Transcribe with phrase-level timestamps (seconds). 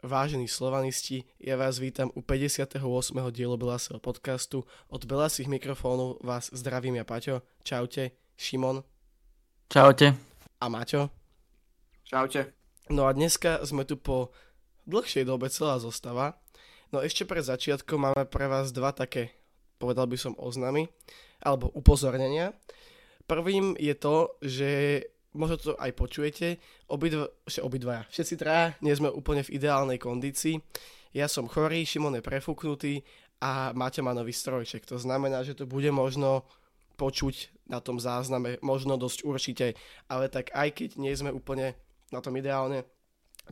[0.00, 2.80] Vážení slovanisti, ja vás vítam u 58.
[3.36, 4.64] dielu Belasého podcastu.
[4.88, 7.44] Od Belasých mikrofónov vás zdravím ja Paťo.
[7.60, 8.80] Čaute, Šimon.
[9.68, 10.16] Čaute.
[10.56, 11.12] A Maťo.
[12.08, 12.48] Čaute.
[12.88, 14.32] No a dneska sme tu po
[14.88, 16.40] dlhšej dobe celá zostava.
[16.96, 19.36] No ešte pred začiatkom máme pre vás dva také,
[19.76, 20.88] povedal by som, oznamy,
[21.44, 22.56] alebo upozornenia.
[23.28, 24.70] Prvým je to, že
[25.34, 26.58] možno to aj počujete,
[26.90, 27.30] obidva,
[27.62, 30.58] obidvaja, všetci traja nie sme úplne v ideálnej kondícii.
[31.14, 33.02] Ja som chorý, Šimon je prefúknutý
[33.42, 34.86] a Maťo má nový strojček.
[34.90, 36.46] To znamená, že to bude možno
[37.00, 39.66] počuť na tom zázname, možno dosť určite,
[40.06, 41.72] ale tak aj keď nie sme úplne
[42.12, 42.84] na tom ideálne,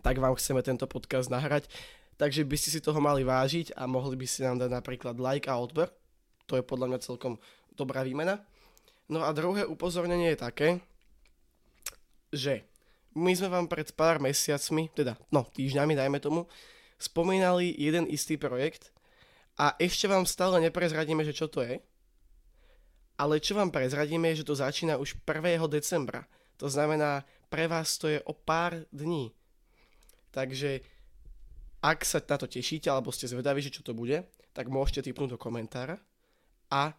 [0.05, 1.71] tak vám chceme tento podcast nahrať.
[2.19, 5.47] Takže by ste si toho mali vážiť a mohli by si nám dať napríklad like
[5.47, 5.89] a odber.
[6.51, 7.39] To je podľa mňa celkom
[7.79, 8.43] dobrá výmena.
[9.09, 10.69] No a druhé upozornenie je také,
[12.33, 12.69] že
[13.17, 16.47] my sme vám pred pár mesiacmi, teda no týždňami dajme tomu,
[17.01, 18.93] spomínali jeden istý projekt
[19.59, 21.83] a ešte vám stále neprezradíme, že čo to je.
[23.19, 25.59] Ale čo vám prezradíme je, že to začína už 1.
[25.67, 26.23] decembra.
[26.63, 29.35] To znamená, pre vás to je o pár dní.
[30.31, 30.79] Takže
[31.83, 34.23] ak sa na to tešíte, alebo ste zvedaví, že čo to bude,
[34.55, 35.99] tak môžete typnúť do komentára
[36.71, 36.95] a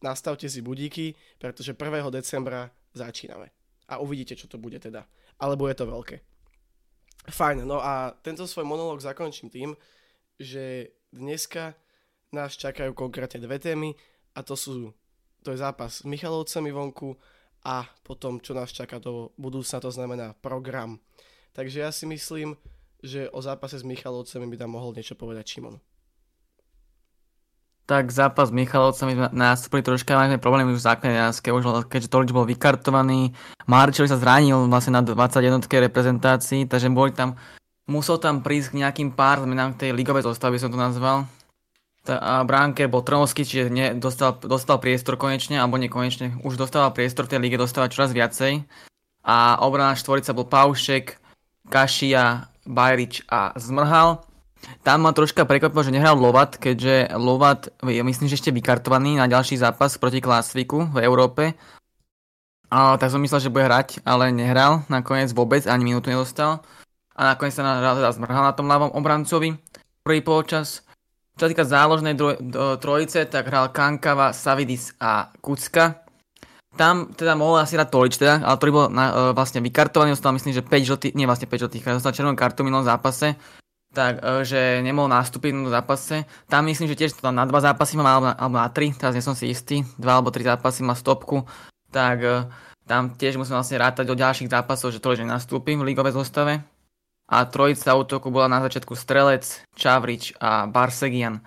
[0.00, 2.08] nastavte si budíky, pretože 1.
[2.08, 3.57] decembra začíname
[3.88, 5.08] a uvidíte, čo to bude teda.
[5.40, 6.16] Alebo je to veľké.
[7.28, 9.70] Fajn, no a tento svoj monológ zakončím tým,
[10.40, 11.76] že dneska
[12.32, 13.96] nás čakajú konkrétne dve témy
[14.36, 14.92] a to sú,
[15.44, 17.16] to je zápas s Michalovcami vonku
[17.64, 21.00] a potom, čo nás čaká do budúcna, to znamená program.
[21.52, 22.54] Takže ja si myslím,
[23.02, 25.76] že o zápase s Michalovcami by tam mohol niečo povedať Šimon
[27.88, 32.44] tak zápas Michalovcami nastúpili troška, máme problémy už v základnej jaske, už keďže Tolič bol
[32.44, 33.32] vykartovaný,
[33.64, 37.40] Marčovi sa zranil vlastne na 21 reprezentácii, takže boli tam,
[37.88, 41.24] musel tam prísť k nejakým pár zmenám tej ligovej zostavy, som to nazval.
[42.04, 47.24] A bránke bol Trnovský, čiže ne, dostal, dostal priestor konečne, alebo nekonečne, už dostával priestor
[47.24, 48.68] v tej lige, dostáva čoraz viacej.
[49.24, 51.16] A obrana štvorica bol Paušek,
[51.72, 54.27] Kašia, Bajrič a Zmrhal.
[54.82, 59.26] Tam ma troška prekvapilo, že nehral Lovat, keďže Lovat je myslím, že ešte vykartovaný na
[59.28, 61.54] ďalší zápas proti Klasviku v Európe.
[62.68, 64.84] A, tak som myslel, že bude hrať, ale nehral.
[64.92, 66.60] Nakoniec vôbec ani minútu nedostal.
[67.16, 69.56] A nakoniec sa teda zmrhal na tom ľavom obrancovi
[70.04, 70.84] prvý polčas.
[71.36, 76.02] Čo sa týka záložnej dro, do, trojice, tak hral Kankava, Savidis a Kucka.
[76.76, 80.36] Tam teda mohol asi hrať Tolič teda, ale ktorý bol na, e, vlastne vykartovaný, dostal
[80.36, 83.34] myslím, že 5 žltých, nie vlastne 5 žltých, dostal červenú kartu v minulom zápase
[83.94, 86.28] tak e, že nemohol nastúpiť na zápase.
[86.48, 88.92] Tam myslím, že tiež to tam na dva zápasy má, alebo na, alebo na tri,
[88.92, 91.44] teraz nie som si istý, dva alebo tri zápasy má stopku,
[91.88, 92.48] tak e,
[92.88, 96.64] tam tiež musím vlastne rátať do ďalších zápasov, že to že nastúpi v ligovej zostave.
[97.28, 99.44] A trojica útoku bola na začiatku Strelec,
[99.76, 101.44] Čavrič a Barsegian.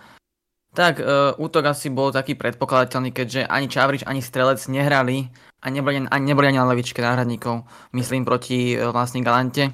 [0.72, 1.04] Tak e,
[1.42, 5.28] útok asi bol taký predpokladateľný, keďže ani Čavrič, ani Strelec nehrali
[5.62, 7.66] a neboli, ani, neboli ani na levičke náhradníkov,
[7.98, 9.74] myslím proti e, vlastne Galante.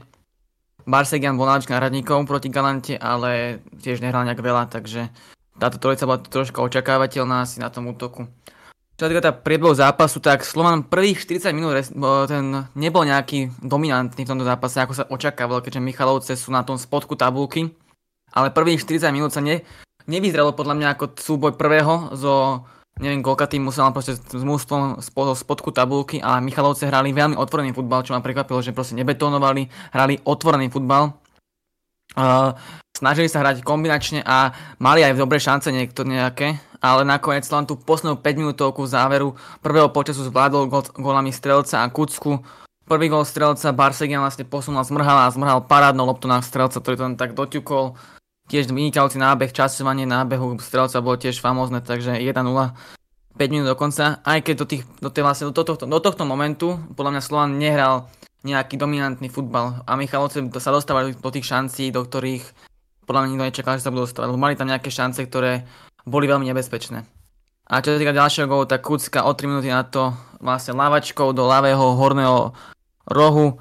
[0.87, 5.11] Barsegian bol na náhradníkom proti Galante, ale tiež nehral nejak veľa, takže
[5.59, 8.23] táto trojica bola troška očakávateľná asi na tom útoku.
[8.97, 11.77] Čo sa týka tá priebehu zápasu, tak Slovan prvých 40 minút
[12.25, 16.79] ten nebol nejaký dominantný v tomto zápase, ako sa očakávalo, keďže Michalovce sú na tom
[16.79, 17.69] spodku tabulky.
[18.33, 19.61] Ale prvých 40 minút sa ne,
[20.09, 22.65] nevyzrelo podľa mňa ako súboj prvého zo
[22.97, 25.01] neviem koľka tým musel proste s mústvom
[25.33, 30.19] spodku tabulky a Michalovce hrali veľmi otvorený futbal, čo ma prekvapilo, že proste nebetonovali, hrali
[30.25, 31.13] otvorený futbal.
[32.17, 32.57] Uh,
[32.97, 34.49] snažili sa hrať kombinačne a
[34.81, 39.93] mali aj dobré šance niekto nejaké, ale nakoniec len tú poslednú 5 minútovku záveru prvého
[39.93, 40.65] počasu zvládol
[40.97, 42.41] golami Strelca a Kucku.
[42.87, 47.05] Prvý gol Strelca Barsegian vlastne posunul zmrhala a zmrhal parádnou loptu na Strelca, ktorý to
[47.19, 47.99] tak doťukol
[48.47, 54.23] Tiež vynikajúci nábeh, časovanie nábehu strelca bolo tiež famózne, takže 1-0, 5 minút dokonca.
[54.23, 57.59] Aj keď do, tých, do, tej, vlastne, do, tohto, do tohto momentu, podľa mňa Slovan
[57.59, 58.07] nehral
[58.47, 62.43] nejaký dominantný futbal a Michalovce sa dostávali do tých šancí, do ktorých
[63.03, 65.63] podľa mňa nikto nečakal, že sa budú dostávať, mali tam nejaké šance, ktoré
[66.03, 67.07] boli veľmi nebezpečné.
[67.67, 71.35] A čo sa týka ďalšieho gólu, tak Kucka o 3 minúty na to vlastne lavačkou
[71.35, 72.55] do ľavého horného
[73.11, 73.59] rohu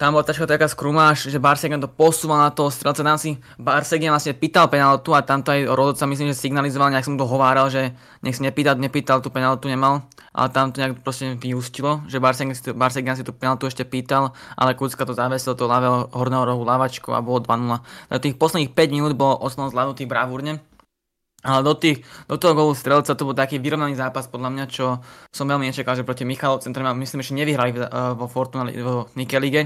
[0.00, 3.36] tam bola taká taká skrumáš, že Barsegian to posúval na toho strelca, tam si.
[3.60, 7.68] Barsegian vlastne pýtal penaltu a tamto aj rozhodca myslím, že signalizoval, nejak som to hováral,
[7.68, 7.92] že
[8.24, 12.56] nech si nepýtal, nepýtal, tú penaltu nemal, ale tam to nejak proste vyústilo, že Barsegian
[12.56, 16.64] si, Barsegian si tú penaltu ešte pýtal, ale Kucka to zavesil do ľavého horného rohu
[16.64, 17.84] lavačku a bolo 2-0.
[18.08, 20.64] Na tých posledných 5 minút bolo osnovom zvládnutý bravúrne,
[21.44, 25.04] ale do, tých, do toho golu strelca to bol taký vyrovnaný zápas podľa mňa, čo
[25.28, 29.36] som veľmi nečakal, že proti Michalovcem, ktorý myslím, že nevyhrali uh, vo Fortuna vo Nike
[29.40, 29.62] Lige,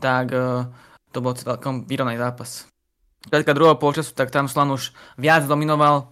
[0.00, 0.66] tak uh,
[1.12, 2.66] to bol celkom vyrovnaný zápas.
[3.28, 6.08] Krátka druhého polčasu, tak tam Slan už viac dominoval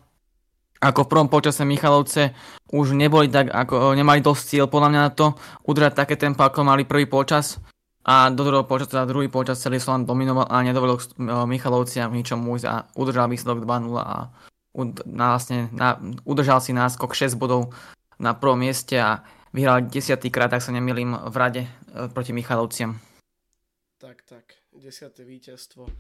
[0.79, 2.31] ako v prvom počase Michalovce
[2.71, 5.35] už neboli tak, ako nemali dosť cieľ podľa mňa na to
[5.67, 7.59] udržať také tempo, ako mali prvý počas
[8.07, 11.03] a do druhého počasu, teda druhý počas celý Slovan dominoval a nedovolil
[11.51, 14.31] Michalovciam v ničom môjsť a udržal výsledok 2-0 a
[15.05, 17.75] vlastne na, udržal si náskok 6 bodov
[18.23, 20.15] na prvom mieste a vyhral 10.
[20.31, 21.63] krát, ak sa nemýlim, v rade
[22.15, 23.03] proti Michalovciam.
[23.99, 25.11] Tak, tak, 10.
[25.27, 25.91] víťazstvo.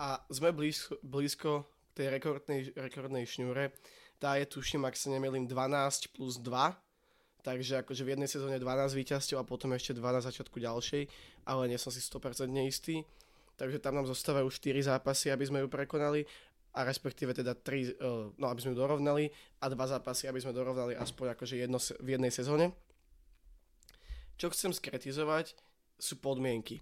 [0.00, 3.76] A sme blízko, blízko tej rekordnej, rekordnej šňúre.
[4.16, 6.48] Tá je tuším, ak sa nemýlim, 12 plus 2.
[7.44, 11.04] Takže akože v jednej sezóne 12 víťazstiev a potom ešte 2 na začiatku ďalšej,
[11.44, 13.04] ale nie som si 100% istý.
[13.60, 16.24] Takže tam nám zostávajú 4 zápasy, aby sme ju prekonali
[16.72, 18.08] a respektíve teda 3, e,
[18.40, 19.28] no aby sme ju dorovnali
[19.60, 22.72] a 2 zápasy, aby sme dorovnali aspoň akože jedno v jednej sezóne.
[24.40, 25.52] Čo chcem skretizovať
[26.00, 26.80] sú podmienky.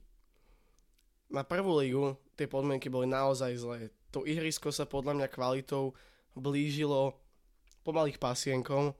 [1.30, 3.94] Na prvú ligu tie podmienky boli naozaj zlé.
[4.10, 5.94] To ihrisko sa podľa mňa kvalitou
[6.34, 7.14] blížilo
[7.86, 8.90] pomalých pasienkom,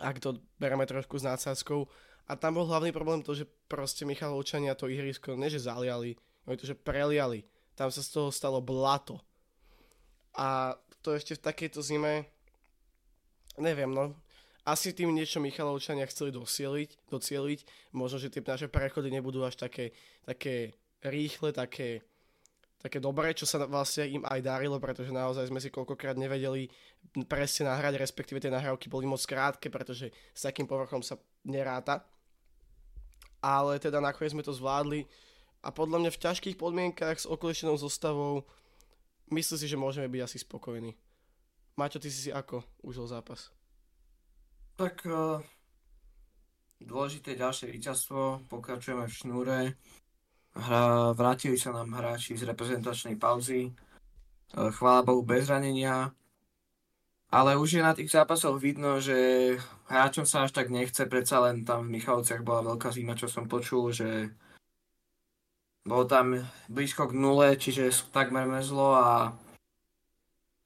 [0.00, 1.84] ak to bereme trošku s nácázkou.
[2.26, 6.18] A tam bol hlavný problém to, že proste Michalovčania to ihrisko neže zaliali,
[6.48, 7.46] oni to, že preliali.
[7.76, 9.20] Tam sa z toho stalo blato.
[10.34, 10.74] A
[11.04, 12.26] to ešte v takejto zime,
[13.60, 14.16] neviem no,
[14.66, 17.60] asi tým niečo Michalovčania chceli docieliť, docieliť.
[17.94, 19.94] Možno, že tie naše prechody nebudú až také,
[20.26, 22.04] také rýchle, také
[22.86, 26.70] také dobré, čo sa vlastne im aj darilo, pretože naozaj sme si koľkokrát nevedeli
[27.26, 32.06] presne nahrať, respektíve tie nahrávky boli moc krátke, pretože s takým povrchom sa neráta.
[33.42, 35.02] Ale teda nakoniec sme to zvládli
[35.66, 38.46] a podľa mňa v ťažkých podmienkach s okolešenou zostavou
[39.34, 40.94] myslím si, že môžeme byť asi spokojní.
[41.74, 43.50] Maťo, ty si ako užil zápas?
[44.78, 45.42] Tak uh,
[46.80, 49.58] dôležité ďalšie víťazstvo, pokračujeme v šnúre.
[50.56, 53.68] Hra, vrátili sa nám hráči z reprezentačnej pauzy.
[53.68, 53.72] E,
[54.72, 56.16] chvála Bohu bez zranenia.
[57.28, 59.52] Ale už je na tých zápasoch vidno, že
[59.92, 63.44] hráčom sa až tak nechce, predsa len tam v Michalovciach bola veľká zima, čo som
[63.44, 64.32] počul, že
[65.84, 66.40] bolo tam
[66.72, 69.36] blízko k nule, čiže takmer mezlo a,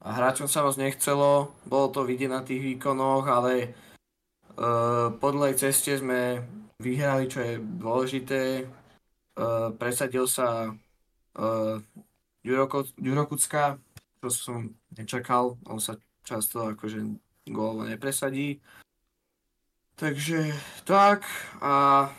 [0.01, 1.51] a hráčom sa moc nechcelo.
[1.67, 3.75] Bolo to vidieť na tých výkonoch, ale
[4.55, 6.41] uh, po dlhej ceste sme
[6.81, 8.41] vyhrali, čo je dôležité.
[9.31, 10.75] Uh, presadil sa
[11.39, 11.75] uh,
[12.43, 13.79] Juro Kucka,
[14.19, 16.99] čo som nečakal, on sa často akože
[17.49, 18.61] gól nepresadí.
[19.95, 20.51] Takže
[20.83, 21.25] tak
[21.61, 22.09] a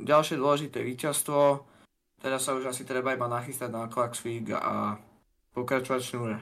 [0.00, 1.64] ďalšie dôležité víťazstvo.
[2.24, 4.96] Teraz sa už asi treba iba nachystať na Klaxvik a
[5.52, 6.36] pokračovať šnúre.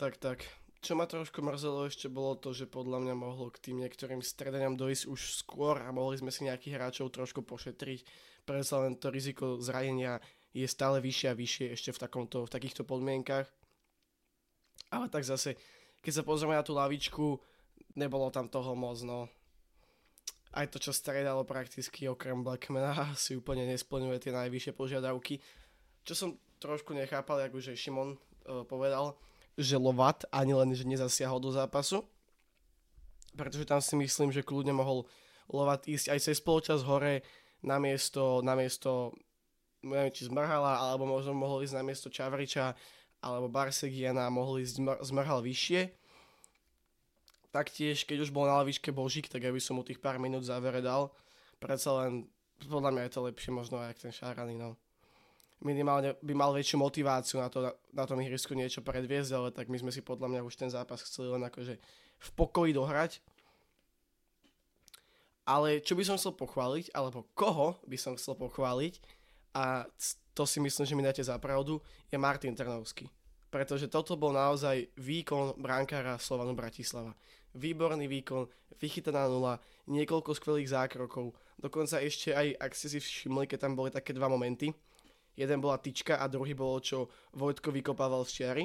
[0.00, 0.59] Tak, tak.
[0.80, 4.80] Čo ma trošku mrzelo ešte bolo to, že podľa mňa mohlo k tým niektorým stredaniam
[4.80, 8.00] dojsť už skôr a mohli sme si nejakých hráčov trošku pošetriť.
[8.48, 10.24] Predsa len to riziko zranenia
[10.56, 13.44] je stále vyššie a vyššie ešte v, takomto, v takýchto podmienkach.
[14.88, 15.60] Ale tak zase,
[16.00, 17.36] keď sa pozrieme na tú lavičku,
[18.00, 19.28] nebolo tam toho moc, no.
[20.50, 25.44] Aj to, čo stredalo prakticky okrem Blackmana, si úplne nesplňuje tie najvyššie požiadavky.
[26.08, 29.14] Čo som trošku nechápal, ako už Šimon uh, povedal,
[29.58, 32.06] že Lovat ani len, že nezasiahol do zápasu,
[33.34, 35.06] pretože tam si myslím, že kľudne mohol
[35.50, 37.26] Lovat ísť aj cez polčas hore
[37.60, 39.14] na miesto, na miesto
[39.82, 42.76] neviem, či zmrhala, alebo možno mohol ísť na miesto Čavriča
[43.20, 45.92] alebo Barsegiana mohli ísť zmrhal vyššie.
[47.50, 50.46] Taktiež, keď už bol na lavičke Božík, tak ja by som mu tých pár minút
[50.46, 51.10] závere dal.
[51.58, 52.30] Predsa len,
[52.62, 54.78] podľa mňa je to lepšie možno aj ten Šarany, no
[55.60, 59.76] minimálne by mal väčšiu motiváciu na, to, na, tom ihrisku niečo predviesť, ale tak my
[59.76, 61.76] sme si podľa mňa už ten zápas chceli len akože
[62.20, 63.20] v pokoji dohrať.
[65.44, 69.00] Ale čo by som chcel pochváliť, alebo koho by som chcel pochváliť,
[69.50, 69.84] a
[70.32, 73.10] to si myslím, že mi dáte za pravdu, je Martin Trnovský.
[73.50, 77.18] Pretože toto bol naozaj výkon brankára Slovanu Bratislava.
[77.50, 78.46] Výborný výkon,
[78.78, 79.58] vychytaná nula,
[79.90, 84.30] niekoľko skvelých zákrokov, dokonca ešte aj, ak ste si všimli, keď tam boli také dva
[84.30, 84.70] momenty,
[85.36, 88.64] jeden bola tyčka a druhý bolo, čo Vojtko vykopával z čiary.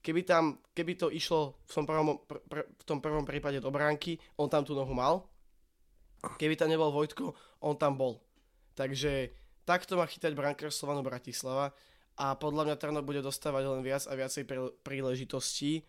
[0.00, 3.68] Keby, tam, keby to išlo v tom, prvom, pr, pr, v tom prvom prípade do
[3.68, 5.28] bránky, on tam tú nohu mal.
[6.40, 8.20] Keby tam nebol Vojtko, on tam bol.
[8.72, 9.28] Takže
[9.68, 11.76] takto má chytať brankár Slovanu Bratislava
[12.16, 14.44] a podľa mňa Trnov bude dostávať len viac a viacej
[14.80, 15.84] príležitostí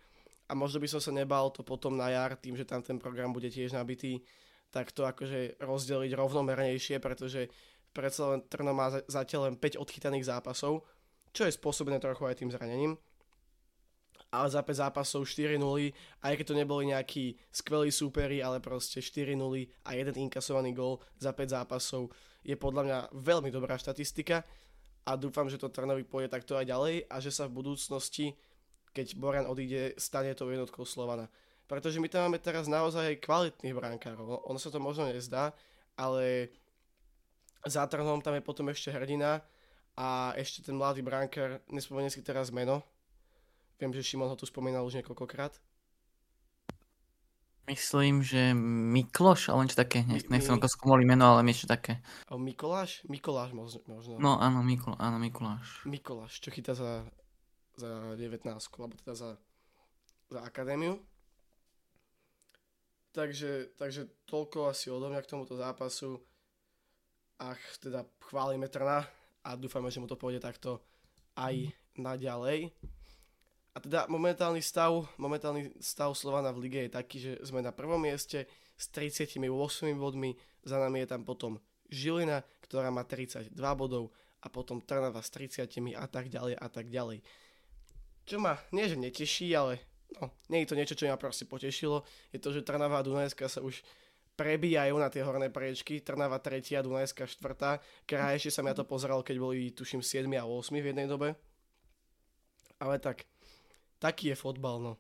[0.48, 3.32] a možno by som sa nebal to potom na jar, tým, že tam ten program
[3.32, 4.20] bude tiež nabitý,
[4.72, 7.48] tak to akože rozdeliť rovnomernejšie, pretože
[7.92, 10.84] predsa len Trno má zatiaľ len 5 odchytaných zápasov,
[11.32, 12.96] čo je spôsobené trochu aj tým zranením.
[14.32, 15.92] Ale za 5 zápasov 4-0,
[16.24, 19.36] aj keď to neboli nejakí skvelí súperi, ale proste 4-0
[19.84, 22.08] a jeden inkasovaný gól za 5 zápasov
[22.42, 24.48] je podľa mňa veľmi dobrá štatistika.
[25.06, 28.38] a dúfam, že to Trnovi pôjde takto aj ďalej a že sa v budúcnosti,
[28.94, 31.26] keď Boran odíde, stane to jednotkou Slovana.
[31.66, 34.46] Pretože my tam máme teraz naozaj kvalitných brankárov.
[34.46, 35.56] Ono sa to možno nezdá,
[35.96, 36.52] ale
[37.66, 39.42] za Trnom tam je potom ešte hrdina
[39.98, 42.82] a ešte ten mladý brankár, nespomeniem si teraz meno,
[43.78, 45.58] viem, že Šimon ho tu spomínal už niekoľkokrát.
[47.70, 50.02] Myslím, že Mikloš, ale niečo také.
[50.04, 52.02] Nech, nechcem to skomolí meno, ale niečo také.
[52.34, 53.06] Mikoláš?
[53.06, 54.18] Mikoláš možno.
[54.18, 55.86] No áno, Miklo, áno, Mikuláš.
[55.86, 57.06] Mikoláš, čo chytá za,
[57.78, 59.30] za 19, alebo teda za,
[60.34, 61.00] za akadémiu.
[63.12, 66.20] Takže, takže toľko asi odo mňa k tomuto zápasu.
[67.42, 69.02] Ach, teda chválime Trna
[69.42, 70.78] a dúfame, že mu to pôjde takto
[71.34, 72.70] aj naďalej.
[73.74, 77.98] A teda momentálny stav, momentálny stav Slovana v lige je taký, že sme na prvom
[77.98, 78.46] mieste
[78.78, 79.42] s 38
[79.98, 81.58] bodmi, za nami je tam potom
[81.90, 84.14] Žilina, ktorá má 32 bodov
[84.46, 85.66] a potom Trnava s 30
[85.98, 87.26] a tak ďalej a tak ďalej.
[88.30, 89.82] Čo ma nie že neteší, ale
[90.22, 93.50] no, nie je to niečo, čo ma proste potešilo, je to, že Trnava a Dunajska
[93.50, 93.82] sa už
[94.42, 96.66] prebíjajú na tie horné priečky, Trnava 3.
[96.74, 98.10] a Dunajska 4.
[98.10, 101.38] Krajšie som ja to pozeral, keď boli tuším 7 a 8 v jednej dobe.
[102.82, 103.30] Ale tak,
[104.02, 104.94] taký je fotbal, no.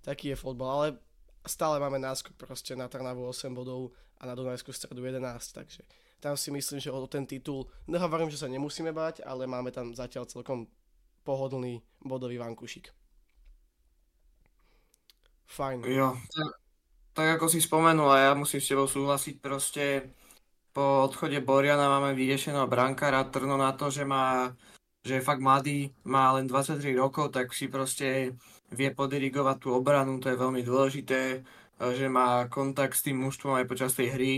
[0.00, 0.88] Taký je fotbal, ale
[1.44, 5.20] stále máme náskok proste na Trnavu 8 bodov a na Dunajskú stredu 11,
[5.52, 5.84] takže
[6.24, 9.92] tam si myslím, že o ten titul, nehovorím, že sa nemusíme bať, ale máme tam
[9.92, 10.64] zatiaľ celkom
[11.20, 12.88] pohodlný bodový vankušik.
[15.52, 15.84] Fajn.
[15.84, 16.16] Jo,
[17.14, 20.10] tak, ako si spomenul, a ja musím s tebou súhlasiť, proste
[20.74, 24.52] po odchode Boriana máme vyriešeného brankára, Trno na to, že má
[25.04, 28.32] že je fakt mladý, má len 23 rokov, tak si proste
[28.72, 31.44] vie podirigovať tú obranu, to je veľmi dôležité,
[31.92, 34.34] že má kontakt s tým mužstvom aj počas tej hry.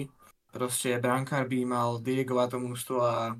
[0.51, 3.39] Proste brankár by mal dirigovať to mužstvo a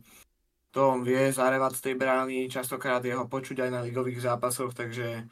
[0.71, 5.27] to on vie zarevať z tej brány, častokrát jeho počuť aj na ligových zápasoch, takže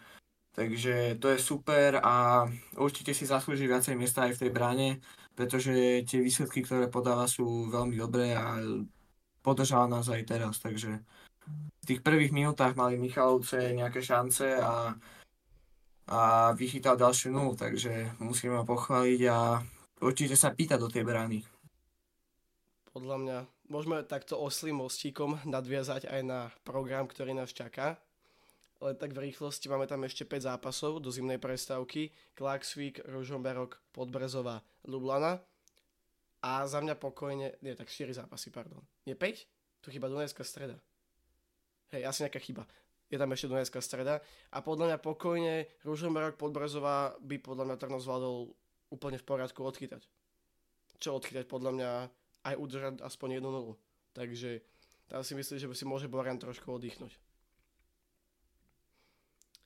[0.54, 2.46] Takže to je super a
[2.78, 4.88] určite si zaslúži viacej miesta aj v tej bráne,
[5.34, 8.62] pretože tie výsledky, ktoré podáva, sú veľmi dobré a
[9.42, 11.02] podržala nás aj teraz, takže
[11.82, 14.94] v tých prvých minútach mali Michalovce nejaké šance a,
[16.06, 16.20] a
[16.54, 19.58] vychytal ďalšiu nulu, takže musíme ho pochváliť a
[20.06, 21.42] určite sa pýta do tej brány.
[22.94, 23.38] Podľa mňa
[23.74, 27.98] môžeme takto oslým mostíkom nadviazať aj na program, ktorý nás čaká
[28.82, 32.10] len tak v rýchlosti máme tam ešte 5 zápasov do zimnej prestávky.
[32.34, 35.40] Klaxvík, Ružomberok, Podbrezová, Lublana.
[36.44, 38.84] A za mňa pokojne, nie, tak 4 zápasy, pardon.
[39.08, 39.48] Nie 5?
[39.80, 40.76] Tu chyba Dunajská streda.
[41.94, 42.68] Hej, asi nejaká chyba.
[43.08, 44.20] Je tam ešte Dunajská streda.
[44.52, 45.54] A podľa mňa pokojne
[45.86, 48.52] Ružomberok, Podbrezová by podľa mňa Trno zvládol
[48.92, 50.04] úplne v poriadku odchytať.
[51.00, 51.48] Čo odchytať?
[51.48, 51.90] Podľa mňa
[52.44, 53.72] aj udržať aspoň jednu nulu.
[54.12, 54.60] Takže
[55.08, 57.16] tam si myslím, že by si môže Borian trošku oddychnúť.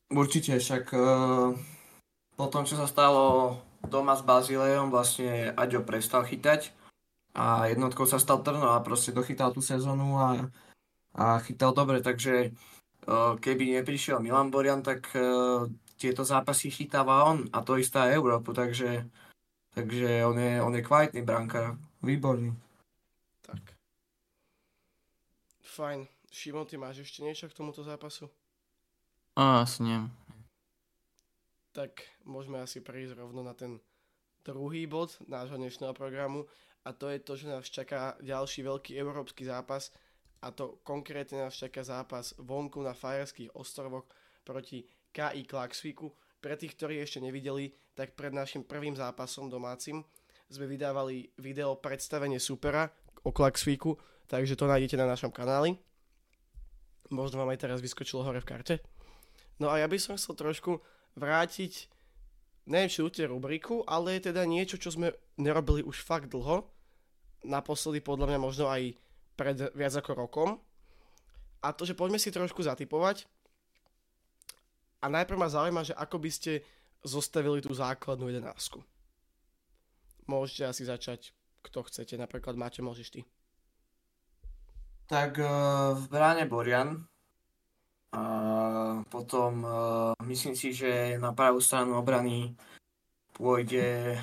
[0.08, 1.52] Určite, však uh,
[2.32, 6.72] po tom, čo sa stalo doma s Bazilejom, vlastne Aďo prestal chytať
[7.36, 10.48] a jednotkou sa stal Trno a proste dochytal tú sezónu a,
[11.12, 12.56] a chytal dobre, takže
[13.04, 15.68] uh, keby neprišiel Milan Borian, tak uh,
[16.00, 19.04] tieto zápasy chytáva on a to isté aj Európu, takže,
[19.76, 22.56] takže on, je, on je kvalitný brankár, výborný.
[23.44, 23.76] Tak.
[25.68, 26.08] Fajn.
[26.32, 28.28] Šimon, ty máš ešte niečo k tomuto zápasu?
[29.38, 30.02] A, asi nie.
[31.70, 33.78] Tak môžeme asi prejsť rovno na ten
[34.42, 36.50] druhý bod nášho dnešného programu
[36.82, 39.94] a to je to, že nás čaká ďalší veľký európsky zápas
[40.42, 44.10] a to konkrétne nás čaká zápas vonku na Fajerských ostrovoch
[44.42, 44.82] proti
[45.14, 46.10] KI Klaxviku.
[46.42, 50.02] Pre tých, ktorí ešte nevideli, tak pred našim prvým zápasom domácim
[50.50, 52.90] sme vydávali video predstavenie supera
[53.22, 53.94] o Klaxviku,
[54.26, 55.78] takže to nájdete na našom kanáli.
[57.14, 58.97] Možno vám aj teraz vyskočilo hore v karte.
[59.58, 60.78] No a ja by som chcel trošku
[61.18, 61.90] vrátiť,
[62.70, 66.66] neviem či tie rubriku, ale je teda niečo, čo sme nerobili už fakt dlho.
[67.42, 68.94] Naposledy podľa mňa možno aj
[69.38, 70.48] pred viac ako rokom.
[71.62, 73.26] A to, že poďme si trošku zatypovať.
[75.02, 76.62] A najprv ma zaujíma, že ako by ste
[77.06, 78.82] zostavili tú základnú jedenásku.
[80.26, 81.30] Môžete asi začať,
[81.62, 82.18] kto chcete.
[82.18, 83.20] Napríklad Máte, môžeš ty.
[85.08, 87.08] Tak uh, v bráne Borian,
[88.12, 88.24] a
[89.12, 92.56] potom uh, myslím si, že na pravú stranu obrany
[93.36, 94.16] pôjde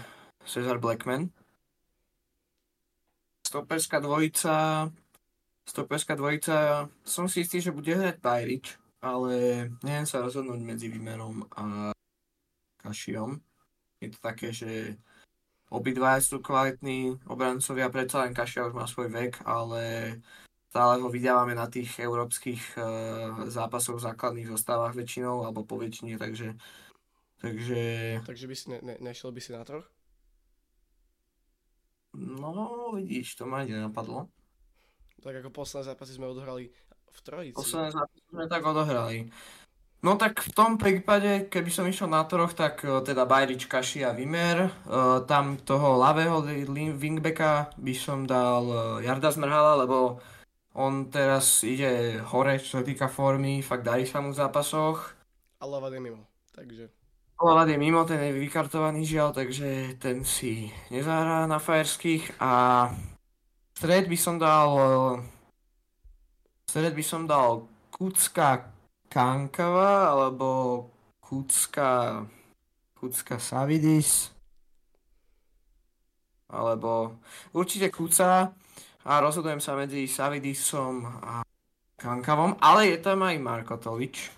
[0.46, 1.30] Cesar Blackman.
[3.46, 4.90] Stoperská dvojica
[5.66, 11.42] Stoperská dvojica, som si istý, že bude hrať Bajrič, ale neviem sa rozhodnúť medzi Výmerom
[11.58, 11.90] a
[12.86, 13.42] Kašiom.
[13.98, 14.94] Je to také, že
[15.74, 19.82] obidva sú kvalitní obrancovia, predsa len Kašia už má svoj vek, ale
[20.76, 22.84] stále ho vydávame na tých európskych uh,
[23.48, 26.52] zápasoch v základných zostávach väčšinou, alebo po väčšine, takže...
[27.40, 27.84] Takže...
[28.28, 29.88] Takže by si ne, ne, nešiel by si na troch?
[32.12, 34.28] No, vidíš, to ma nenapadlo.
[35.24, 36.68] Tak ako posledné zápasy sme odohrali
[37.08, 37.56] v trojici.
[37.56, 39.32] Posledné zápasy sme tak odohrali.
[40.04, 44.06] No tak v tom prípade, keby som išiel na troch, tak e, teda Bajrič, Kaši
[44.06, 44.70] a Vimer.
[44.86, 46.46] Uh, tam toho ľavého
[47.00, 50.20] wingbacka by som dal Jarda Zmrhala, lebo
[50.76, 55.16] on teraz ide hore, čo sa týka formy, fakt darí sa mu v zápasoch.
[55.60, 56.92] A Lavad je mimo, takže...
[57.40, 62.88] Lavad je mimo, ten je vykartovaný žiaľ, takže ten si nezahrá na fajerských a
[63.76, 64.72] stred by som dal
[66.68, 68.72] stred by som dal Kucka
[69.12, 70.92] Kankava alebo
[71.24, 72.24] Kucka,
[72.96, 74.32] Kucka Savidis
[76.52, 77.20] alebo
[77.52, 78.52] určite Kuca
[79.06, 81.46] a rozhodujem sa medzi Savidisom a
[81.96, 84.34] Kankavom, ale je tam aj Marko Tolič.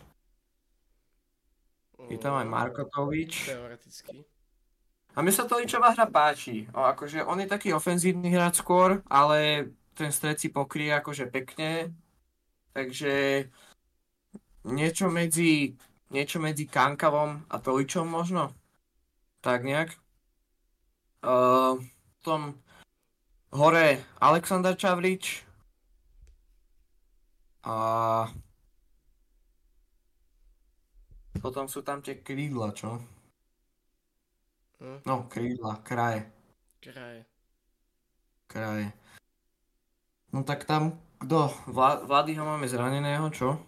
[2.11, 3.47] Je tam aj Marko Tolič.
[3.47, 4.27] Teoreticky.
[5.17, 6.69] A mne sa Toličová hra páči.
[6.75, 11.89] O, akože on je taký ofenzívny hráč skôr, ale ten stred si pokrie akože pekne.
[12.75, 13.47] Takže
[14.69, 15.73] niečo medzi,
[16.13, 18.53] niečo medzi Kankavom a Toličom možno.
[19.41, 19.97] Tak nejak.
[21.25, 21.81] Uh,
[22.21, 22.59] tom
[23.51, 25.43] hore Aleksandr Čavrič.
[27.67, 27.75] A
[31.43, 32.97] potom sú tam tie krídla, čo?
[34.79, 35.03] Hm?
[35.03, 36.31] No, krídla, kraje.
[36.79, 37.25] Kraje.
[38.47, 38.87] Kraje.
[40.31, 41.51] No tak tam, kto?
[41.67, 43.59] Vla, Vladyho máme zraneného, čo?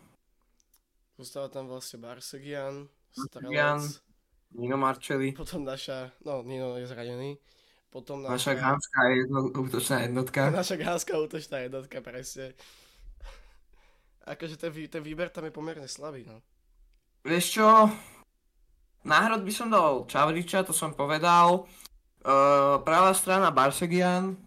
[1.20, 2.88] Zostáva tam vlastne Barsegian.
[3.12, 4.00] Strelec,
[4.54, 5.34] Nino Marcelli.
[5.34, 7.42] potom naša, no Nino je zranený,
[7.90, 10.50] potom Naša naša, je jedno, útočná jednotka.
[10.62, 12.54] naša gánska útočná jednotka, presne.
[14.30, 16.38] Akože ten, vý- ten výber tam je pomerne slabý, no.
[17.26, 17.68] Vieš čo?
[19.02, 21.66] Náhrad by som dal Čavriča, to som povedal.
[22.22, 24.38] Uh, pravá strana Barsegian.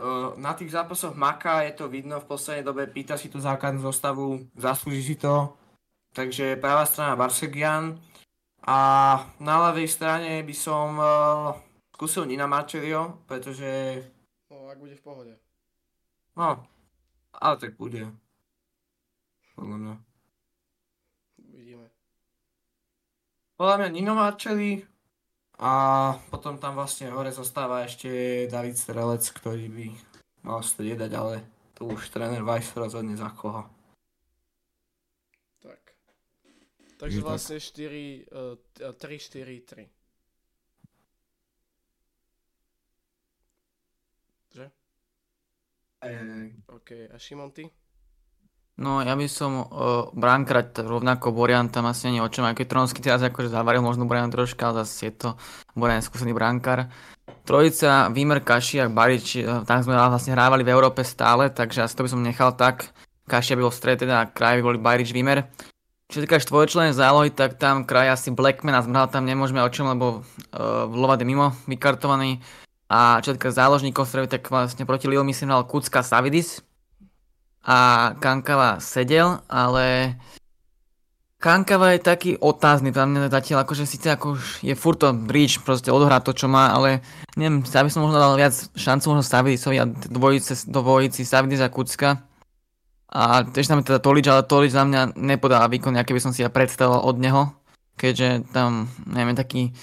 [0.00, 3.84] Uh, na tých zápasoch Maka je to vidno v poslednej dobe, pýta si tú základnú
[3.84, 5.52] zostavu, zaslúži si to.
[6.16, 8.00] Takže pravá strana Barsegian.
[8.62, 8.78] A
[9.42, 11.52] na ľavej strane by som uh,
[12.02, 14.02] skúsil Nina Marčerio, pretože
[14.50, 15.34] No, ak bude v pohode.
[16.34, 16.66] no,
[17.30, 18.10] ale tak bude.
[19.54, 19.94] Podľa mňa.
[21.54, 21.86] Uvidíme.
[23.54, 24.82] Podľa mňa Nino Marcelli
[25.62, 25.72] a
[26.26, 29.86] potom tam vlastne hore zostáva ešte David Strelec, ktorý by
[30.42, 31.46] mal striedať, ale
[31.78, 33.70] tu už tréner Weiss rozhodne za koho.
[35.62, 35.94] Tak.
[36.98, 40.02] Takže vlastne 4, uh, 3, 4, 3.
[44.52, 44.66] Že?
[44.68, 44.72] Ej,
[46.66, 47.70] OK, a Šimon, ty?
[48.82, 52.66] No ja by som uh, bránkrať rovnako Borian tam asi nie o čom, aj keď
[52.66, 55.28] Tronsky teraz akože zavaril možno Borian troška, ale zase je to
[55.76, 56.88] Borian skúsený brankár.
[57.46, 62.02] Trojica, Výmer, Kašiak, Barič, eh, tam sme vlastne hrávali v Európe stále, takže asi to
[62.02, 62.90] by som nechal tak.
[63.28, 65.46] Kašia by bol v strede teda a kraj by boli Barič, Výmer.
[66.10, 69.70] Čo sa týka štvorčlenej zálohy, tak tam kraj asi Blackman a Zmrhal tam nemôžeme o
[69.72, 72.42] čom, lebo uh, Lovat je mimo vykartovaný.
[72.92, 76.60] A čo týka záložníkov stredy, tak vlastne proti Lille myslím hral Kucka Savidis,
[77.62, 80.18] a Kankava sedel, ale
[81.38, 85.62] Kankava je taký otázny, tam mňa zatiaľ akože síce ako už je furt to bridge,
[85.62, 87.02] proste odohrá to, čo má, ale
[87.34, 91.70] neviem, ja by som možno dal viac šancu možno Savidisovi a dvojice, dvojici Savidis a
[91.70, 92.22] Kucka.
[93.12, 96.32] A tiež tam je teda Tolič, ale Tolič za mňa nepodáva výkon, aký by som
[96.32, 97.42] si ja predstavoval od neho,
[98.00, 99.74] keďže tam, neviem, taký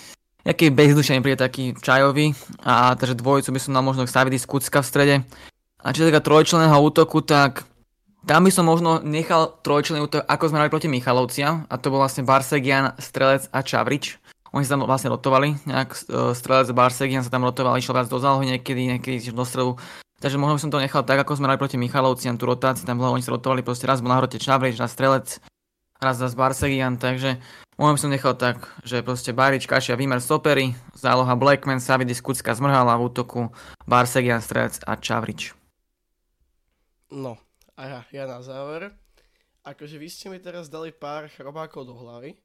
[0.47, 2.31] Jaký bezdušený príde taký čajový
[2.63, 5.15] a takže dvojicu by som dal možno Savidis Kucka v strede.
[5.83, 7.67] A čo sa týka trojčlenného útoku, tak
[8.23, 11.67] tam by som možno nechal trojčlenný útok, ako sme hrali proti Michalovciam.
[11.71, 14.19] A to bol vlastne Barsegian, Strelec a Čavrič.
[14.51, 18.09] Oni sa tam vlastne rotovali, nejak e, Strelec a Barsegian sa tam rotovali, išiel viac
[18.09, 19.77] do zálohy niekedy, niekedy do stredu.
[20.19, 22.99] Takže možno by som to nechal tak, ako sme hrali proti Michalovciam, tú rotáciu tam
[22.99, 25.39] bola, oni sa rotovali, proste raz bol na hrote Čavrič, raz Strelec,
[25.99, 27.37] raz zase Barsegian, takže
[27.75, 32.95] by som nechal tak, že proste Barič, Kašia, Výmer, Stopery, záloha Blackman, Savidis, Kucka, Zmrhala
[32.95, 33.41] v útoku,
[33.83, 35.55] Barsegian, Strelec a Čavrič.
[37.11, 37.35] No,
[37.75, 38.91] a ja, ja na záver.
[39.63, 42.35] Akože vy ste mi teraz dali pár chrobákov do hlavy,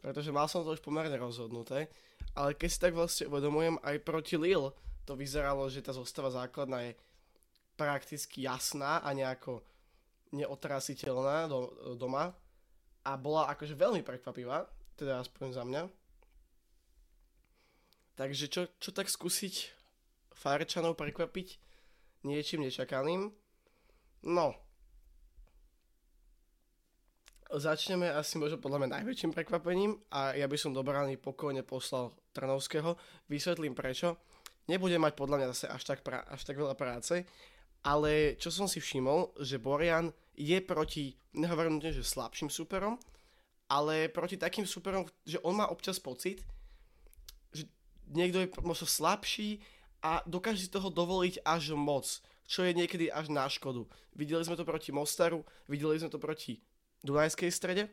[0.00, 1.88] pretože mal som to už pomerne rozhodnuté,
[2.36, 4.76] ale keď si tak vlastne uvedomujem, aj proti Lille
[5.08, 6.92] to vyzeralo, že tá zostava základná je
[7.80, 9.64] prakticky jasná a nejako
[10.36, 12.36] neotrasiteľná do, doma
[13.04, 15.82] a bola akože veľmi prekvapivá, teda aspoň za mňa.
[18.20, 19.72] Takže čo, čo tak skúsiť
[20.36, 21.56] Fárečanov prekvapiť
[22.28, 23.32] niečím nečakaným?
[24.28, 24.52] No.
[27.50, 32.14] Začneme asi možno podľa mňa najväčším prekvapením a ja by som do brány pokojne poslal
[32.30, 32.94] Trnovského.
[33.26, 34.20] Vysvetlím prečo.
[34.70, 37.26] Nebudem mať podľa mňa zase až tak, pra- až tak veľa práce,
[37.82, 42.96] ale čo som si všimol, že Borian je proti, nehovorím že slabším superom,
[43.68, 46.40] ale proti takým superom, že on má občas pocit,
[47.52, 47.68] že
[48.08, 49.60] niekto je možno slabší
[50.00, 52.08] a dokáže si toho dovoliť až moc,
[52.48, 53.84] čo je niekedy až na škodu.
[54.16, 56.64] Videli sme to proti Mostaru, videli sme to proti
[57.04, 57.92] Dunajskej strede.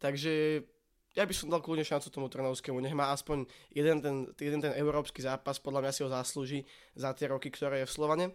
[0.00, 0.64] Takže
[1.12, 4.72] ja by som dal kľudne šancu tomu Trnovskému, nech má aspoň jeden ten, jeden ten
[4.80, 6.64] európsky zápas, podľa mňa si ho zaslúži
[6.96, 8.26] za tie roky, ktoré je v Slovane.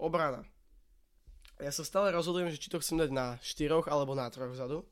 [0.00, 0.57] Obrana.
[1.58, 4.86] Ja sa stále rozhodujem, že či to chcem dať na 4 alebo na 3 vzadu.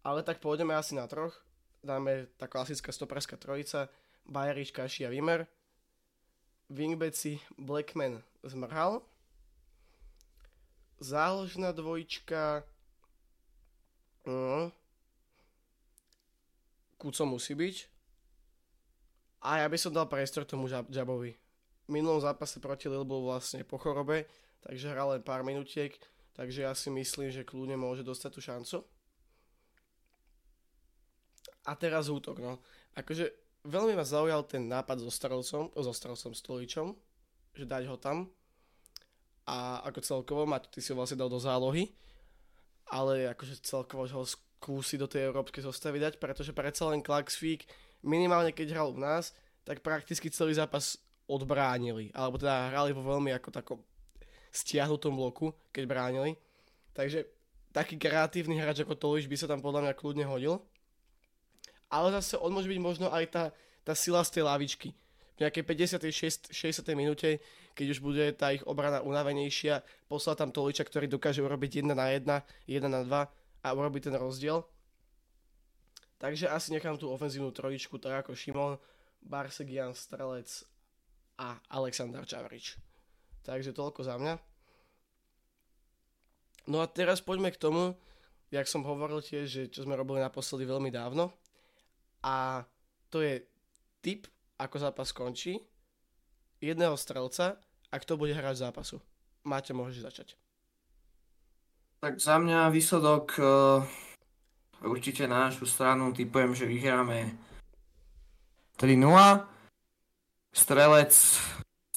[0.00, 1.36] Ale tak pôjdeme asi na troch.
[1.84, 3.92] Dáme tá klasická stoperská trojica.
[4.24, 5.44] Bajerič, Kaši a Vimer.
[6.72, 9.04] Wingbeci Blackman zmrhal
[11.02, 12.62] záložná dvojička.
[14.24, 14.70] No.
[16.96, 17.76] Kuco musí byť.
[19.42, 21.34] A ja by som dal priestor tomu Jabovi.
[21.84, 24.30] V minulom zápase proti Lille vlastne po chorobe,
[24.62, 25.94] takže hral len pár minutiek,
[26.34, 28.76] takže ja si myslím, že kľudne môže dostať tú šancu.
[31.62, 32.58] A teraz útok, no.
[32.98, 33.30] Akože
[33.62, 36.86] veľmi ma zaujal ten nápad so Starolcom, so Starolcom Stoličom,
[37.54, 38.26] že dať ho tam
[39.46, 41.90] a ako celkovo, Maťo, ty si ho vlastne dal do zálohy,
[42.90, 47.66] ale akože celkovo ho skúsi do tej európskej zostavy dať, pretože predsa len Klaxvík,
[48.06, 49.34] minimálne keď hral u nás,
[49.66, 53.78] tak prakticky celý zápas odbránili, alebo teda hrali vo veľmi ako takom
[54.52, 56.36] stiahnutom bloku, keď bránili.
[56.92, 57.24] Takže
[57.72, 60.60] taký kreatívny hráč ako Toliš by sa tam podľa mňa kľudne hodil.
[61.88, 63.44] Ale zase on môže byť možno aj tá,
[63.82, 64.92] tá sila z tej lavičky
[65.36, 66.84] v nejakej 56, 60.
[66.92, 67.40] minúte,
[67.72, 72.12] keď už bude tá ich obrana unavenejšia, poslal tam Toliča, ktorý dokáže urobiť 1 na
[72.12, 72.28] 1,
[72.68, 74.60] 1 na 2 a urobiť ten rozdiel.
[76.20, 78.78] Takže asi nechám tú ofenzívnu trojičku tak ako Šimon,
[79.24, 80.62] Barsegian, Strelec
[81.40, 82.78] a Aleksandar Čavrič.
[83.42, 84.34] Takže toľko za mňa.
[86.70, 87.98] No a teraz poďme k tomu,
[88.54, 91.34] jak som hovoril tiež, že čo sme robili naposledy veľmi dávno.
[92.22, 92.62] A
[93.10, 93.42] to je
[93.98, 94.30] tip
[94.62, 95.58] ako zápas skončí,
[96.62, 97.58] jedného strelca
[97.90, 99.02] a kto bude hrať zápasu.
[99.42, 100.28] Máte, môžeš začať.
[101.98, 103.82] Tak za mňa výsledok uh,
[104.86, 107.34] určite na našu stranu typujem, že vyhráme
[108.78, 109.02] 3-0.
[110.54, 111.14] Strelec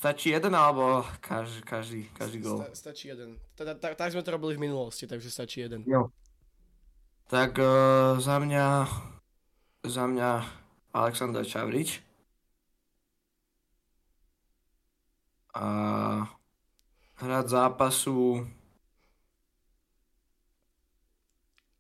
[0.06, 2.62] stačí jeden alebo každý, každý, každý gol?
[2.62, 3.41] Sta, stačí jeden.
[3.58, 5.82] Teda, tak, tak sme to robili v minulosti, takže stačí jeden.
[5.89, 6.13] Jo.
[7.26, 8.86] Tak uh, za mňa
[9.82, 10.30] za mňa
[10.94, 12.06] Aleksandr Čavrič.
[15.56, 15.68] a
[17.15, 18.44] hrať zápasu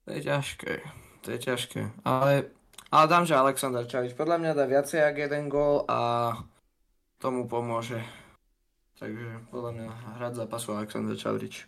[0.07, 0.73] to je ťažké,
[1.19, 2.55] to je ťažké, ale,
[2.87, 5.99] ale dám, že Aleksandr Čavič podľa mňa dá viacej ako jeden gól a
[7.19, 7.99] tomu pomôže.
[8.95, 9.87] Takže podľa mňa
[10.19, 11.67] hrať zápasu Aleksandr Čavrič.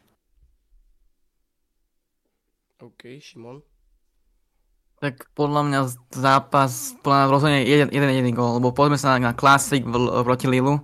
[2.80, 3.66] OK, Šimon.
[4.98, 5.80] Tak podľa mňa
[6.14, 9.84] zápas, podľa mňa rozhodne jeden, jeden jediný gól, lebo poďme sa na, na Classic
[10.26, 10.82] proti Lilu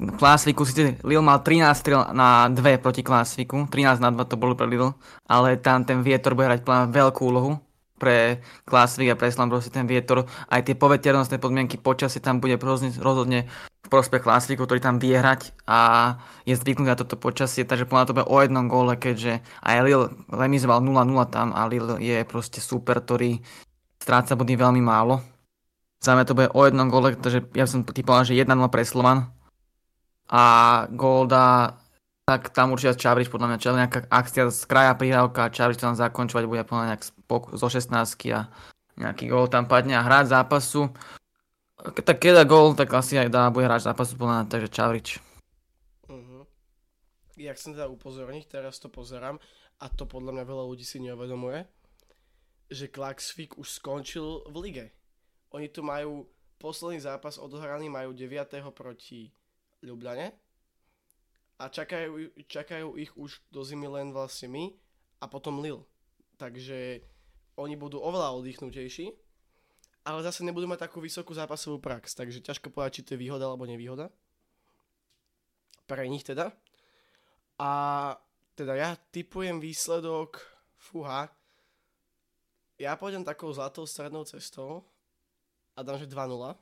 [0.00, 4.56] Klásviku síce Lille mal 13 strel na 2 proti Klásviku, 13 na 2 to bolo
[4.56, 4.96] pre Lille,
[5.28, 7.60] ale tam ten vietor bude hrať plán veľkú úlohu
[8.00, 10.24] pre Klásvik a pre Slambrosi ten vietor.
[10.48, 15.52] Aj tie poveternostné podmienky počasie tam bude rozhodne v prospech Klásviku, ktorý tam vie hrať
[15.66, 16.14] a
[16.46, 20.78] je zvyknutý na toto počasie, takže podľa to o jednom góle, keďže aj Lille remizoval
[20.78, 23.42] 0-0 tam a Lille je proste super, ktorý
[23.98, 25.18] stráca body veľmi málo.
[26.00, 29.28] Za mňa to bude o jednom góle, takže ja som typoval, že 1-0 pre Slovan,
[30.30, 30.42] a
[30.94, 31.74] Golda,
[32.22, 36.46] tak tam určite Čavrič, podľa mňa, čo nejaká akcia z kraja prihrávka, Čavrič tam zakončovať
[36.46, 37.02] bude podľa nejak
[37.58, 37.90] zo 16
[38.30, 38.46] a
[38.94, 40.94] nejaký gól tam padne a hrať zápasu.
[41.80, 45.08] Tak keď dá gól, tak asi aj dá, bude hrať zápasu mňa, takže Čavrič.
[46.12, 46.44] Uh-huh.
[47.40, 49.40] Ja chcem teda upozorniť, teraz to pozerám
[49.80, 51.64] a to podľa mňa veľa ľudí si neuvedomuje,
[52.68, 54.86] že Klaxvik už skončil v lige.
[55.56, 56.28] Oni tu majú
[56.60, 58.60] posledný zápas odohraný, majú 9.
[58.76, 59.32] proti
[59.80, 60.36] Ljubljane
[61.56, 64.76] a čakajú, čakajú ich už do zimy len vlastne my
[65.20, 65.80] a potom Lil.
[66.36, 67.00] Takže
[67.56, 69.12] oni budú oveľa oddychnutejší,
[70.10, 73.46] ale zase nebudú mať takú vysokú zápasovú prax, takže ťažko povedať, či to je výhoda
[73.46, 74.10] alebo nevýhoda.
[75.86, 76.50] Pre nich teda.
[77.60, 77.70] A
[78.58, 80.42] teda ja typujem výsledok,
[80.74, 81.30] fúha,
[82.80, 84.88] ja pôjdem takou zlatou strednou cestou
[85.76, 86.56] a dám, že 2-0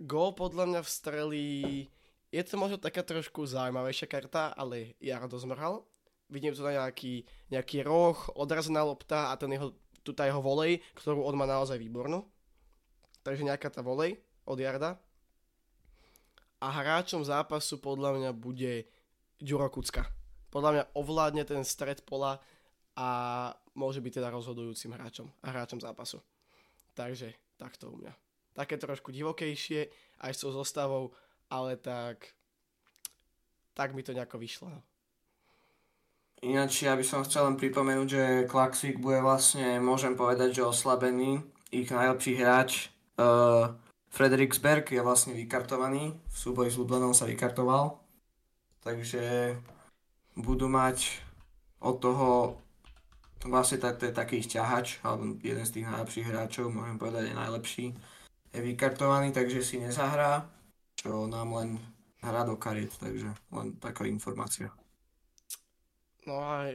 [0.00, 1.86] Gól podľa mňa vstrelí
[2.30, 5.82] je to možno taká trošku zaujímavejšia karta, ale Jardo zmrhal.
[6.30, 10.80] Vidím tu na nejaký, nejaký roh, odrazená lopta a ten jeho, tu tá jeho volej,
[10.96, 12.24] ktorú on má naozaj výbornú.
[13.20, 14.16] Takže nejaká tá volej
[14.48, 14.96] od Jarda.
[16.60, 18.88] A hráčom zápasu podľa mňa bude
[19.40, 20.04] Ďuro Kucka.
[20.52, 22.40] Podľa mňa ovládne ten stred pola
[22.96, 23.08] a
[23.72, 26.20] môže byť teda rozhodujúcim hráčom a hráčom zápasu.
[26.92, 28.12] Takže takto u mňa.
[28.52, 29.88] Také trošku divokejšie,
[30.20, 31.14] aj s tou zostavou,
[31.48, 32.34] ale tak
[33.72, 34.68] tak mi to nejako vyšlo.
[36.40, 41.44] Ináč ja by som chcel len pripomenúť, že Klaxvik bude vlastne, môžem povedať, že oslabený.
[41.68, 42.88] Ich najlepší hráč
[43.20, 43.76] uh,
[44.08, 46.16] Frederiksberg je vlastne vykartovaný.
[46.16, 48.00] V súboji s Lublanom sa vykartoval.
[48.80, 49.52] Takže
[50.40, 51.20] budú mať
[51.84, 52.56] od toho
[53.48, 57.86] vlastne to je taký ťahač, alebo jeden z tých najlepších hráčov, môžem povedať, je najlepší.
[58.52, 60.44] Je vykartovaný, takže si nezahrá,
[60.96, 61.80] čo nám len
[62.20, 64.68] hrá do kariet, takže len taká informácia.
[66.30, 66.70] No a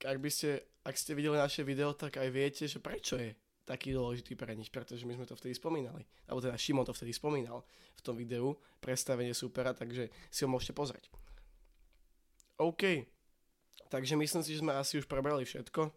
[0.00, 3.36] ak by ste, ak ste videli naše video, tak aj viete, že prečo je
[3.68, 6.08] taký dôležitý pre nich, pretože my sme to vtedy spomínali.
[6.24, 10.72] Alebo teda Šimon to vtedy spomínal v tom videu, predstavenie supera, takže si ho môžete
[10.72, 11.12] pozrieť.
[12.56, 13.04] OK,
[13.92, 15.92] takže myslím si, že sme asi už prebrali všetko.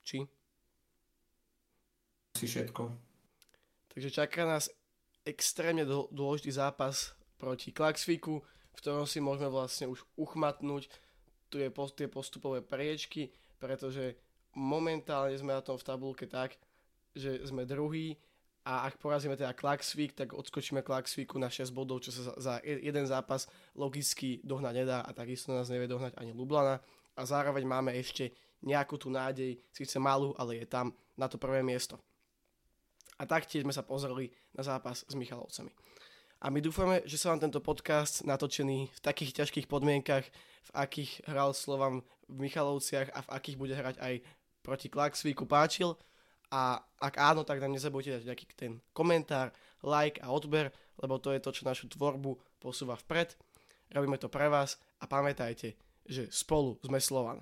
[0.00, 0.24] Či?
[2.40, 2.82] Asi všetko.
[3.92, 4.72] Takže čaká nás
[5.28, 8.40] extrémne dôležitý zápas proti Klaxviku,
[8.72, 10.88] v ktorom si môžeme vlastne už uchmatnúť
[11.48, 14.16] tu je post, tie postupové priečky, pretože
[14.56, 16.56] momentálne sme na tom v tabulke tak,
[17.16, 18.16] že sme druhý
[18.66, 23.06] a ak porazíme teda Klaxvik, tak odskočíme Klaxviku na 6 bodov, čo sa za jeden
[23.06, 23.46] zápas
[23.78, 26.82] logicky dohnať nedá a takisto nás nevie dohnať ani Lublana
[27.14, 28.34] a zároveň máme ešte
[28.66, 32.00] nejakú tú nádej, síce malú, ale je tam na to prvé miesto.
[33.16, 35.70] A taktiež sme sa pozreli na zápas s Michalovcami.
[36.36, 40.28] A my dúfame, že sa vám tento podcast natočený v takých ťažkých podmienkach,
[40.68, 44.14] v akých hral Slovan v Michalovciach a v akých bude hrať aj
[44.60, 45.96] proti Klaxvíku páčil.
[46.52, 50.70] A ak áno, tak nám nezabudnite dať nejaký ten komentár, like a odber,
[51.00, 53.32] lebo to je to, čo našu tvorbu posúva vpred.
[53.96, 55.72] Robíme to pre vás a pamätajte,
[56.04, 57.40] že spolu sme Slovan.